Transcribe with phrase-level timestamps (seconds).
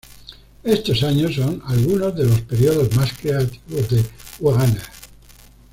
[0.63, 4.03] Estos años son algunos de los períodos más creativos de
[4.39, 4.81] Wegener.